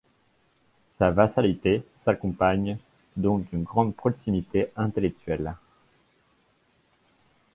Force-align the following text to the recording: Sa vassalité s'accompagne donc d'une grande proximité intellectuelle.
Sa 0.93 1.11
vassalité 1.11 1.83
s'accompagne 1.99 2.79
donc 3.17 3.47
d'une 3.51 3.61
grande 3.61 3.95
proximité 3.95 4.69
intellectuelle. 4.75 5.53